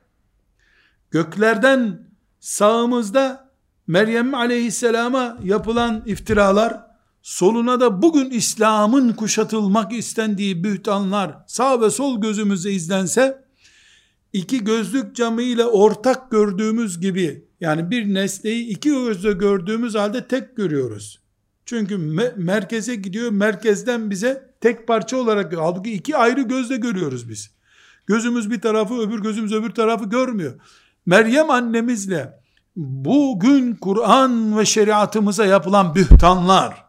[1.11, 2.09] göklerden
[2.41, 3.51] sağımızda
[3.87, 6.81] Meryem aleyhisselama yapılan iftiralar,
[7.23, 13.45] soluna da bugün İslam'ın kuşatılmak istendiği bühtanlar sağ ve sol gözümüze izlense,
[14.33, 20.57] iki gözlük camı ile ortak gördüğümüz gibi, yani bir nesneyi iki gözle gördüğümüz halde tek
[20.57, 21.28] görüyoruz.
[21.69, 27.51] Çünkü me- merkeze gidiyor, merkezden bize tek parça olarak, halbuki iki ayrı gözle görüyoruz biz.
[28.07, 30.61] Gözümüz bir tarafı, öbür gözümüz öbür tarafı görmüyor.
[31.07, 32.41] Meryem annemizle
[32.77, 36.85] bugün Kur'an ve şeriatımıza yapılan bühtanlar,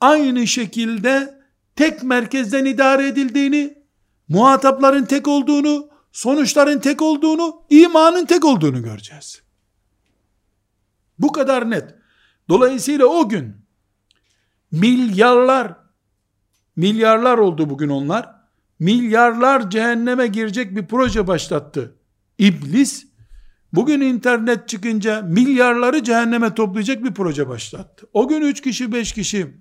[0.00, 1.40] aynı şekilde
[1.76, 3.78] tek merkezden idare edildiğini,
[4.28, 9.42] muhatapların tek olduğunu, sonuçların tek olduğunu, imanın tek olduğunu göreceğiz.
[11.18, 11.94] Bu kadar net.
[12.48, 13.59] Dolayısıyla o gün
[14.72, 15.76] milyarlar
[16.76, 18.40] milyarlar oldu bugün onlar.
[18.78, 21.96] Milyarlar cehenneme girecek bir proje başlattı.
[22.38, 23.06] İblis
[23.72, 28.06] bugün internet çıkınca milyarları cehenneme toplayacak bir proje başlattı.
[28.12, 29.56] O gün üç kişi beş kişi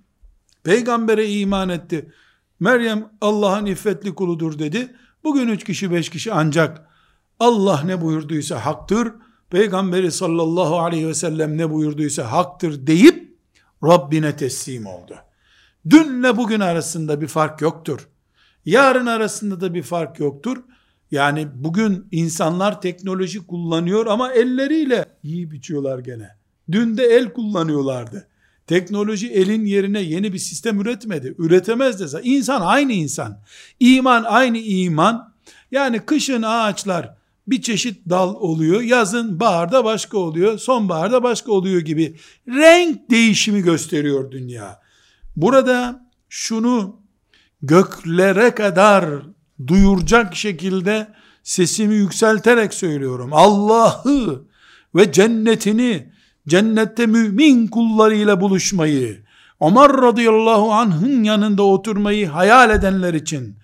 [0.63, 2.11] peygambere iman etti.
[2.59, 4.95] Meryem Allah'ın iffetli kuludur dedi.
[5.23, 6.87] Bugün üç kişi beş kişi ancak
[7.39, 9.13] Allah ne buyurduysa haktır.
[9.49, 13.28] Peygamberi sallallahu aleyhi ve sellem ne buyurduysa haktır deyip
[13.83, 15.15] Rabbine teslim oldu.
[15.89, 18.07] Dünle bugün arasında bir fark yoktur.
[18.65, 20.57] Yarın arasında da bir fark yoktur.
[21.11, 26.29] Yani bugün insanlar teknoloji kullanıyor ama elleriyle iyi biçiyorlar gene.
[26.71, 28.27] Dün de el kullanıyorlardı.
[28.67, 31.35] Teknoloji elin yerine yeni bir sistem üretmedi.
[31.37, 32.21] Üretemez de.
[32.23, 33.39] İnsan aynı insan.
[33.79, 35.33] İman aynı iman.
[35.71, 37.18] Yani kışın ağaçlar
[37.51, 38.81] bir çeşit dal oluyor.
[38.81, 40.57] Yazın baharda başka oluyor.
[40.57, 42.15] Sonbaharda başka oluyor gibi.
[42.47, 44.79] Renk değişimi gösteriyor dünya.
[45.35, 46.99] Burada şunu
[47.61, 49.05] göklere kadar
[49.67, 51.07] duyuracak şekilde
[51.43, 53.29] sesimi yükselterek söylüyorum.
[53.33, 54.45] Allah'ı
[54.95, 56.13] ve cennetini,
[56.47, 59.23] cennette mümin kullarıyla buluşmayı,
[59.61, 63.55] Ömer radıyallahu anh'ın yanında oturmayı hayal edenler için,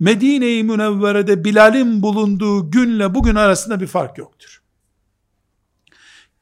[0.00, 4.62] Medine-i Münevvere'de Bilal'in bulunduğu günle bugün arasında bir fark yoktur.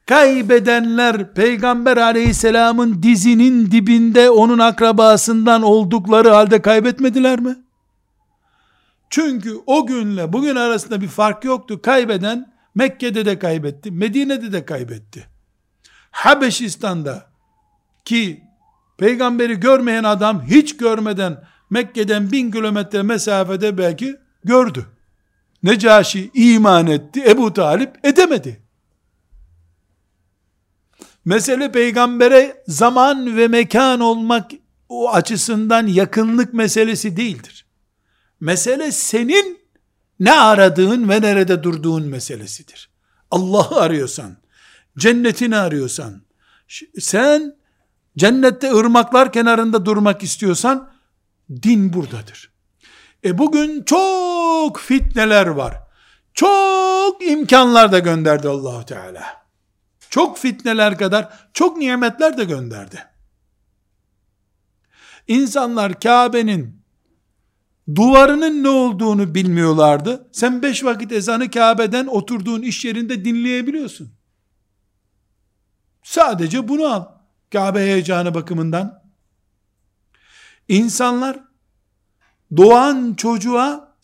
[0.05, 7.55] Kaybedenler peygamber aleyhisselamın dizinin dibinde onun akrabasından oldukları halde kaybetmediler mi?
[9.09, 11.81] Çünkü o günle bugün arasında bir fark yoktu.
[11.81, 15.27] Kaybeden Mekke'de de kaybetti, Medine'de de kaybetti.
[16.11, 17.27] Habeşistan'da
[18.05, 18.43] ki
[18.97, 24.85] peygamberi görmeyen adam hiç görmeden Mekke'den bin kilometre mesafede belki gördü.
[25.63, 28.61] Necaşi iman etti, Ebu Talip edemedi.
[31.25, 34.51] Mesele peygambere zaman ve mekan olmak
[34.89, 37.65] o açısından yakınlık meselesi değildir.
[38.39, 39.59] Mesele senin
[40.19, 42.89] ne aradığın ve nerede durduğun meselesidir.
[43.31, 44.37] Allah'ı arıyorsan,
[44.97, 46.21] cennetini arıyorsan,
[46.99, 47.55] sen
[48.17, 50.89] cennette ırmaklar kenarında durmak istiyorsan,
[51.49, 52.51] din buradadır.
[53.23, 55.77] E bugün çok fitneler var.
[56.33, 59.47] Çok imkanlar da gönderdi Allahu Teala.
[60.09, 63.03] Çok fitneler kadar çok nimetler de gönderdi.
[65.27, 66.81] İnsanlar Kabe'nin
[67.95, 70.29] duvarının ne olduğunu bilmiyorlardı.
[70.31, 74.11] Sen beş vakit ezanı Kabe'den oturduğun iş yerinde dinleyebiliyorsun.
[76.03, 77.05] Sadece bunu al.
[77.51, 79.06] Kabe heyecanı bakımından.
[80.67, 81.39] İnsanlar
[82.57, 83.95] doğan çocuğa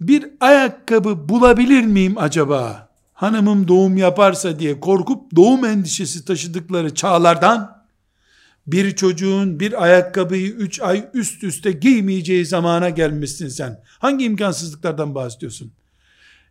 [0.00, 2.92] bir ayakkabı bulabilir miyim acaba?
[3.12, 7.82] Hanımım doğum yaparsa diye korkup doğum endişesi taşıdıkları çağlardan
[8.66, 13.82] bir çocuğun bir ayakkabıyı üç ay üst üste giymeyeceği zamana gelmişsin sen.
[13.98, 15.72] Hangi imkansızlıklardan bahsediyorsun?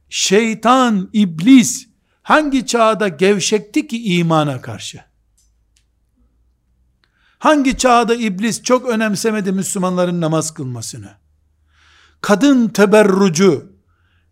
[0.10, 1.88] Şeytan, iblis
[2.22, 5.11] hangi çağda gevşekti ki imana karşı?
[7.42, 11.10] Hangi çağda iblis çok önemsemedi Müslümanların namaz kılmasını?
[12.22, 13.74] Kadın teberrucu,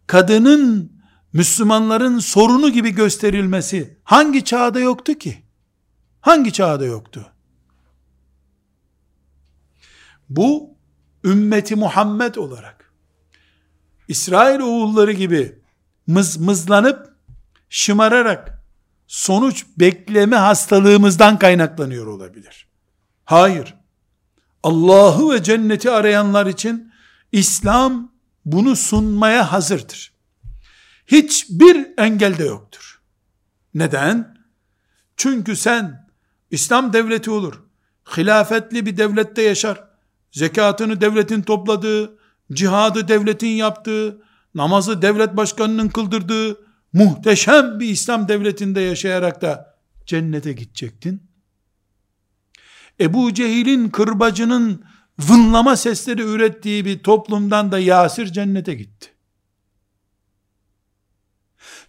[0.08, 0.92] kadının
[1.34, 5.44] Müslümanların sorunu gibi gösterilmesi hangi çağda yoktu ki?
[6.22, 7.32] Hangi çağda yoktu?
[10.30, 10.78] Bu
[11.24, 12.94] ümmeti Muhammed olarak
[14.08, 15.60] İsrail oğulları gibi
[16.08, 17.16] mız mızlanıp
[17.70, 18.64] şımararak
[19.08, 22.69] sonuç bekleme hastalığımızdan kaynaklanıyor olabilir.
[23.30, 23.76] Hayır.
[24.64, 26.92] Allah'ı ve cenneti arayanlar için
[27.32, 28.12] İslam
[28.46, 30.14] bunu sunmaya hazırdır.
[31.08, 33.02] Hiçbir engel de yoktur.
[33.74, 34.38] Neden?
[35.18, 36.08] Çünkü sen
[36.52, 37.64] İslam devleti olur.
[38.18, 39.84] Hilafetli bir devlette yaşar.
[40.32, 42.18] Zekatını devletin topladığı,
[42.54, 44.22] cihadı devletin yaptığı,
[44.56, 46.58] namazı devlet başkanının kıldırdığı
[46.94, 49.76] muhteşem bir İslam devletinde yaşayarak da
[50.06, 51.29] cennete gidecektin.
[53.02, 54.86] Ebu Cehil'in kırbacının
[55.20, 59.10] vınlama sesleri ürettiği bir toplumdan da Yasir cennete gitti.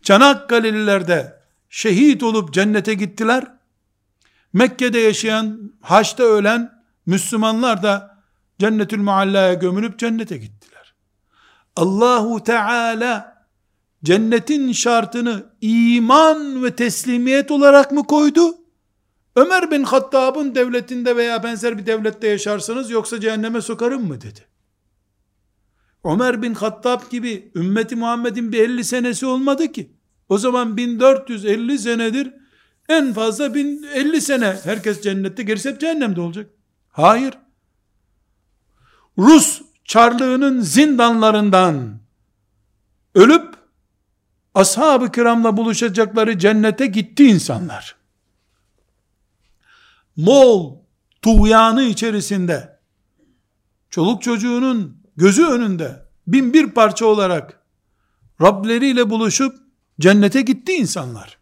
[0.03, 3.53] Çanakkale'liler de şehit olup cennete gittiler.
[4.53, 6.73] Mekke'de yaşayan, Haç'ta ölen
[7.07, 8.23] Müslümanlar da
[8.59, 10.95] cennetül muallaya gömülüp cennete gittiler.
[11.77, 13.47] Allahu Teala
[14.05, 18.60] cennetin şartını iman ve teslimiyet olarak mı koydu?
[19.37, 24.41] Ömer bin Hattab'ın devletinde veya benzer bir devlette yaşarsanız yoksa cehenneme sokarım mı dedi.
[26.05, 29.93] Ömer bin Hattab gibi ümmeti Muhammed'in bir 50 senesi olmadı ki.
[30.29, 32.35] O zaman 1450 senedir
[32.89, 36.51] en fazla 1050 sene herkes cennette gerisi hep cehennemde olacak.
[36.89, 37.35] Hayır.
[39.19, 41.99] Rus çarlığının zindanlarından
[43.15, 43.55] ölüp
[44.55, 48.00] ashab-ı kiramla buluşacakları cennete gitti insanlar.
[50.21, 50.77] Moğol
[51.23, 52.79] tuğyanı içerisinde
[53.91, 57.63] çoluk çocuğunun gözü önünde bin bir parça olarak
[58.41, 59.57] Rableriyle buluşup
[60.01, 61.39] cennete gitti insanlar.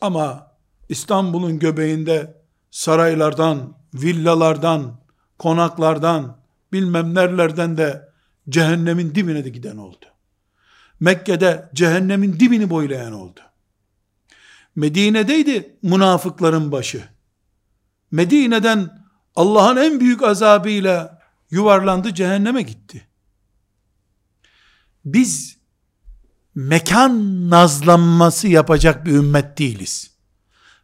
[0.00, 0.46] Ama
[0.88, 5.00] İstanbul'un göbeğinde saraylardan, villalardan,
[5.38, 6.38] konaklardan,
[6.72, 8.08] bilmem nerelerden de
[8.48, 10.06] cehennemin dibine de giden oldu.
[11.00, 13.40] Mekke'de cehennemin dibini boylayan oldu.
[14.76, 17.19] Medine'deydi münafıkların başı.
[18.10, 19.06] Medine'den
[19.36, 23.06] Allah'ın en büyük azabıyla yuvarlandı cehenneme gitti.
[25.04, 25.56] Biz
[26.54, 30.10] mekan nazlanması yapacak bir ümmet değiliz.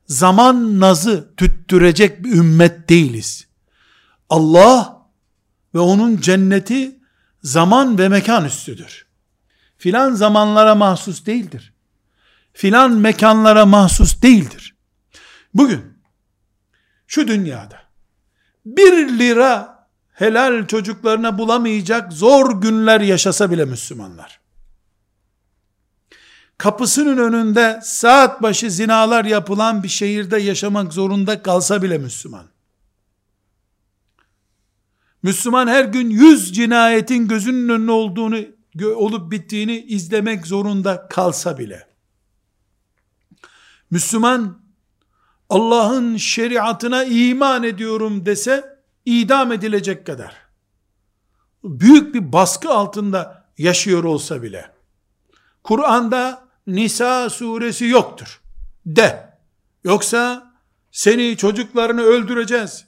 [0.06, 3.46] Zaman nazı tüttürecek bir ümmet değiliz.
[4.30, 5.06] Allah
[5.74, 6.98] ve onun cenneti
[7.42, 9.06] zaman ve mekan üstüdür.
[9.78, 11.72] Filan zamanlara mahsus değildir.
[12.52, 14.76] Filan mekanlara mahsus değildir.
[15.54, 15.95] Bugün
[17.06, 17.86] şu dünyada
[18.66, 24.40] bir lira helal çocuklarına bulamayacak zor günler yaşasa bile Müslümanlar.
[26.58, 32.46] Kapısının önünde saat başı zinalar yapılan bir şehirde yaşamak zorunda kalsa bile Müslüman.
[35.22, 38.38] Müslüman her gün yüz cinayetin gözünün önüne olduğunu,
[38.84, 41.86] olup bittiğini izlemek zorunda kalsa bile.
[43.90, 44.65] Müslüman
[45.50, 50.36] Allah'ın şeriatına iman ediyorum dese idam edilecek kadar
[51.64, 54.70] büyük bir baskı altında yaşıyor olsa bile
[55.64, 58.42] Kur'an'da Nisa suresi yoktur
[58.86, 59.38] de
[59.84, 60.52] yoksa
[60.92, 62.86] seni çocuklarını öldüreceğiz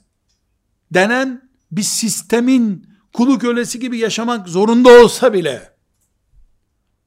[0.93, 5.73] denen bir sistemin kulu kölesi gibi yaşamak zorunda olsa bile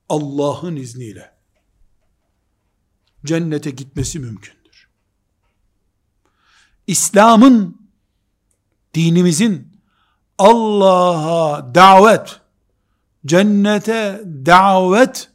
[0.09, 1.33] Allah'ın izniyle
[3.25, 4.62] cennete gitmesi mümkündür.
[6.87, 7.89] İslam'ın
[8.95, 9.73] dinimizin
[10.39, 12.41] Allah'a davet
[13.27, 15.31] cennete davet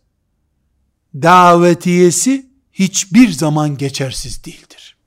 [1.16, 4.98] davetiyesi hiçbir zaman geçersiz değildir.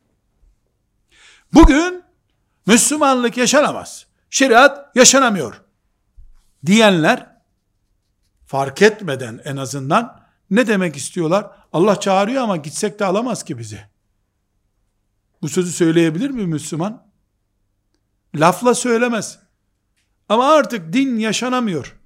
[1.55, 2.03] Bugün
[2.67, 4.07] Müslümanlık yaşanamaz.
[4.31, 5.63] Şeriat yaşanamıyor.
[6.67, 7.37] Diyenler
[8.47, 10.21] fark etmeden en azından
[10.51, 11.51] ne demek istiyorlar?
[11.73, 13.90] Allah çağırıyor ama gitsek de alamaz ki bizi.
[15.43, 17.07] Bu sözü söyleyebilir mi Müslüman?
[18.35, 19.39] Lafla söylemez.
[20.29, 21.97] Ama artık din yaşanamıyor.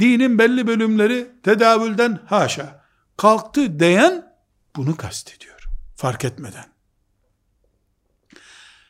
[0.00, 2.84] Dinin belli bölümleri tedavülden haşa
[3.16, 4.36] kalktı diyen
[4.76, 5.68] bunu kastediyor.
[5.96, 6.66] Fark etmeden.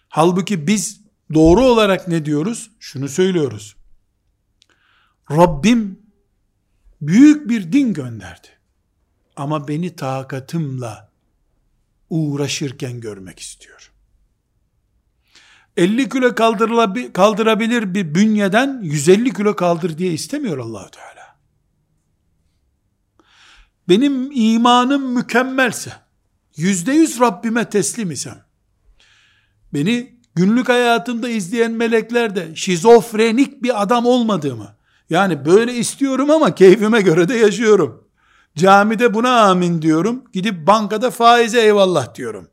[0.08, 1.00] Halbuki biz
[1.34, 2.70] doğru olarak ne diyoruz?
[2.80, 3.76] Şunu söylüyoruz.
[5.30, 5.98] Rabbim
[7.00, 8.48] büyük bir din gönderdi.
[9.36, 11.05] Ama beni takatımla
[12.11, 13.92] uğraşırken görmek istiyor.
[15.76, 16.34] 50 kilo
[17.12, 21.36] kaldırabilir bir bünyeden 150 kilo kaldır diye istemiyor allah Teala.
[23.88, 25.92] Benim imanım mükemmelse,
[26.57, 28.44] yüzde yüz Rabbime teslim isem,
[29.74, 34.76] beni günlük hayatımda izleyen melekler de şizofrenik bir adam olmadığımı,
[35.11, 38.05] yani böyle istiyorum ama keyfime göre de yaşıyorum.
[38.57, 40.24] Camide buna amin diyorum.
[40.32, 42.48] Gidip bankada faize eyvallah diyorum.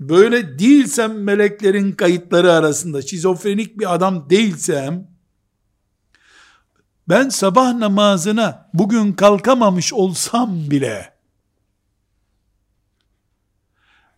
[0.00, 5.08] Böyle değilsem meleklerin kayıtları arasında şizofrenik bir adam değilsem
[7.08, 11.14] ben sabah namazına bugün kalkamamış olsam bile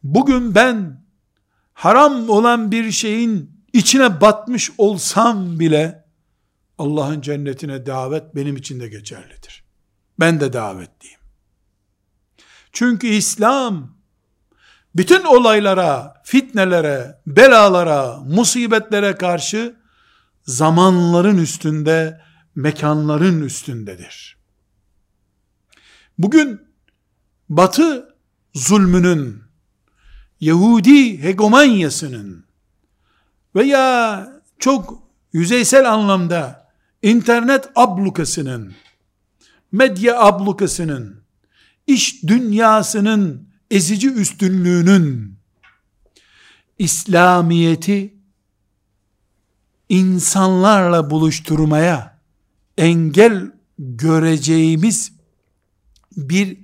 [0.03, 1.05] bugün ben
[1.75, 6.05] haram olan bir şeyin içine batmış olsam bile
[6.79, 9.66] Allah'ın cennetine davet benim için de geçerlidir.
[10.21, 11.21] Ben de davetliyim.
[12.73, 13.97] Çünkü İslam
[14.95, 19.77] bütün olaylara, fitnelere, belalara, musibetlere karşı
[20.45, 22.21] zamanların üstünde,
[22.55, 24.37] mekanların üstündedir.
[26.19, 26.61] Bugün
[27.49, 28.17] batı
[28.55, 29.43] zulmünün,
[30.41, 32.47] Yahudi hegemonyasının
[33.55, 35.03] veya çok
[35.33, 36.71] yüzeysel anlamda
[37.03, 38.75] internet ablukasının,
[39.73, 41.23] medya ablukasının,
[41.87, 45.39] iş dünyasının ezici üstünlüğünün
[46.79, 48.15] İslamiyeti
[49.89, 52.19] insanlarla buluşturmaya
[52.79, 55.13] engel göreceğimiz
[56.17, 56.59] bir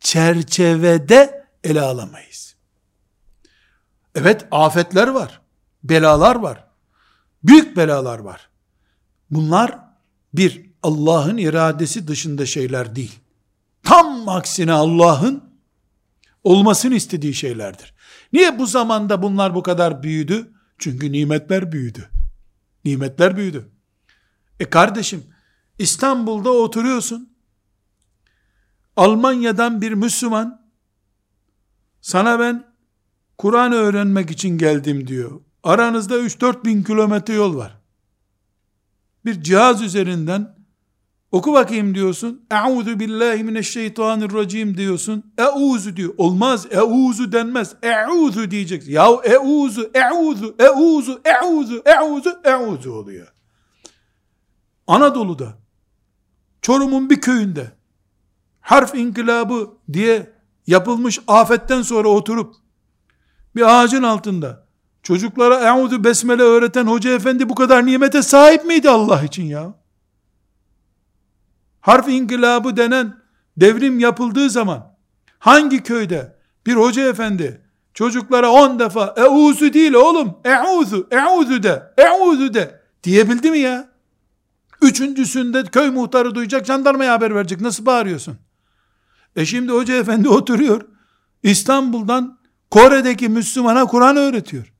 [0.00, 2.54] çerçevede ele alamayız.
[4.14, 5.40] Evet afetler var,
[5.84, 6.68] belalar var,
[7.42, 8.48] büyük belalar var.
[9.30, 9.78] Bunlar
[10.34, 13.18] bir Allah'ın iradesi dışında şeyler değil.
[13.82, 15.44] Tam aksine Allah'ın
[16.44, 17.94] olmasını istediği şeylerdir.
[18.32, 20.52] Niye bu zamanda bunlar bu kadar büyüdü?
[20.78, 22.08] Çünkü nimetler büyüdü.
[22.84, 23.68] Nimetler büyüdü.
[24.60, 25.24] E kardeşim
[25.78, 27.32] İstanbul'da oturuyorsun.
[28.96, 30.68] Almanya'dan bir Müslüman
[32.00, 32.74] sana ben
[33.38, 35.40] Kur'an öğrenmek için geldim diyor.
[35.62, 37.78] Aranızda 3-4 bin kilometre yol var.
[39.24, 40.57] Bir cihaz üzerinden
[41.32, 42.46] oku bakayım diyorsun.
[42.50, 45.32] Euzu billahi mineşşeytanirracim diyorsun.
[45.38, 46.14] Euzu diyor.
[46.16, 46.66] Olmaz.
[46.70, 47.74] Euzu denmez.
[47.82, 48.92] Euzu diyeceksin.
[48.92, 53.32] Ya euzu, euzu, euzu, euzu, euzu, euzu oluyor.
[54.86, 55.58] Anadolu'da
[56.62, 57.72] Çorum'un bir köyünde
[58.60, 60.32] harf inkılabı diye
[60.66, 62.54] yapılmış afetten sonra oturup
[63.56, 64.66] bir ağacın altında
[65.02, 69.74] çocuklara Euzu Besmele öğreten hoca efendi bu kadar nimete sahip miydi Allah için ya?
[71.88, 73.16] Harf inkılabı denen
[73.56, 74.94] devrim yapıldığı zaman
[75.38, 76.36] hangi köyde
[76.66, 77.62] bir hoca efendi
[77.94, 83.88] çocuklara on defa euzu değil oğlum euzu euzu de euzu de diyebildi mi ya?
[84.82, 87.60] Üçüncüsünde köy muhtarı duyacak, jandarmaya haber verecek.
[87.60, 88.38] Nasıl bağırıyorsun?
[89.36, 90.82] E şimdi hoca efendi oturuyor.
[91.42, 92.38] İstanbul'dan
[92.70, 94.72] Kore'deki Müslümana Kur'an öğretiyor.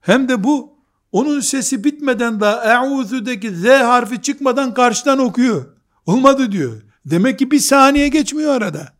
[0.00, 0.73] Hem de bu
[1.14, 5.66] onun sesi bitmeden daha e'udhu'daki z harfi çıkmadan karşıdan okuyor.
[6.06, 6.82] Olmadı diyor.
[7.06, 8.92] Demek ki bir saniye geçmiyor arada.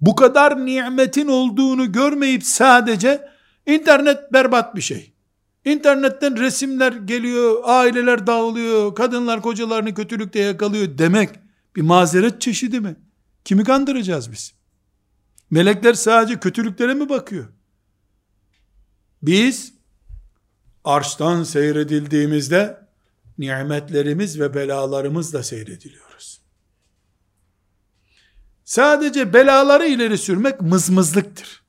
[0.00, 3.28] Bu kadar nimetin olduğunu görmeyip sadece
[3.66, 5.12] internet berbat bir şey.
[5.64, 11.30] İnternetten resimler geliyor, aileler dağılıyor, kadınlar kocalarını kötülükte yakalıyor demek
[11.76, 12.96] bir mazeret çeşidi mi?
[13.44, 14.54] Kimi kandıracağız biz?
[15.50, 17.46] Melekler sadece kötülüklere mi bakıyor?
[19.22, 19.73] Biz
[20.84, 22.88] arştan seyredildiğimizde
[23.38, 26.40] nimetlerimiz ve belalarımızla seyrediliyoruz.
[28.64, 31.64] Sadece belaları ileri sürmek mızmızlıktır.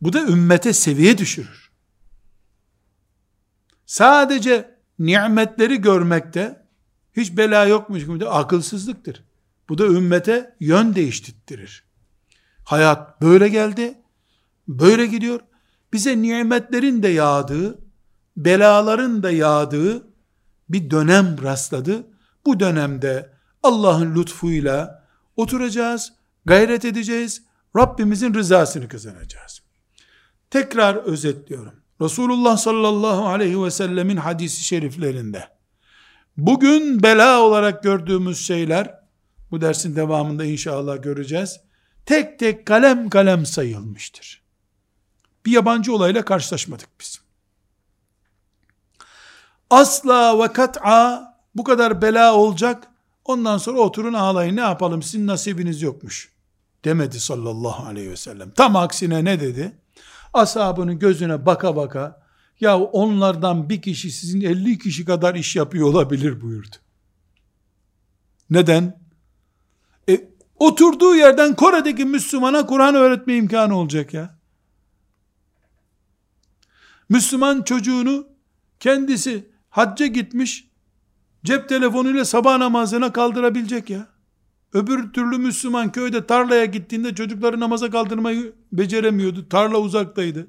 [0.00, 1.64] Bu da ümmete seviye düşürür
[3.86, 6.66] sadece nimetleri görmekte
[7.16, 9.24] hiç bela yokmuş gibi de akılsızlıktır.
[9.68, 11.84] Bu da ümmete yön değiştirtir.
[12.64, 14.02] Hayat böyle geldi,
[14.68, 15.40] böyle gidiyor.
[15.94, 17.78] Bize nimetlerin de yağdığı,
[18.36, 20.06] belaların da yağdığı
[20.68, 22.06] bir dönem rastladı.
[22.46, 23.30] Bu dönemde
[23.62, 25.04] Allah'ın lütfuyla
[25.36, 26.12] oturacağız,
[26.44, 27.42] gayret edeceğiz,
[27.76, 29.62] Rabbimizin rızasını kazanacağız.
[30.50, 31.74] Tekrar özetliyorum.
[32.00, 35.48] Resulullah sallallahu aleyhi ve sellemin hadisi şeriflerinde
[36.36, 38.94] bugün bela olarak gördüğümüz şeyler
[39.50, 41.60] bu dersin devamında inşallah göreceğiz.
[42.06, 44.43] Tek tek kalem kalem sayılmıştır.
[45.46, 47.20] Bir yabancı olayla karşılaşmadık biz.
[49.70, 52.88] Asla ve kat'a bu kadar bela olacak
[53.24, 56.32] ondan sonra oturun ağlayın ne yapalım sizin nasibiniz yokmuş
[56.84, 58.50] demedi sallallahu aleyhi ve sellem.
[58.50, 59.84] Tam aksine ne dedi?
[60.34, 62.22] ashabının gözüne baka baka
[62.60, 66.76] ya onlardan bir kişi sizin 50 kişi kadar iş yapıyor olabilir buyurdu.
[68.50, 69.00] Neden?
[70.08, 70.28] E,
[70.58, 74.33] oturduğu yerden Kore'deki Müslümana Kur'an öğretme imkanı olacak ya.
[77.08, 78.26] Müslüman çocuğunu
[78.80, 80.68] kendisi hacca gitmiş
[81.44, 84.14] cep telefonuyla sabah namazına kaldırabilecek ya.
[84.72, 89.48] Öbür türlü Müslüman köyde tarlaya gittiğinde çocukları namaza kaldırmayı beceremiyordu.
[89.48, 90.46] Tarla uzaktaydı.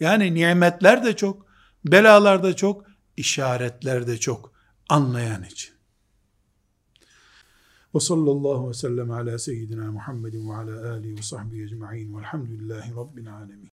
[0.00, 1.46] Yani nimetler de çok,
[1.84, 2.84] belalar da çok,
[3.16, 4.52] işaretler de çok
[4.88, 5.74] anlayan için.
[7.94, 13.34] Ve sallallahu ve sellem ala seyyidina Muhammedin ve ala alihi ve sahbihi ecma'in velhamdülillahi rabbil
[13.34, 13.68] alemin.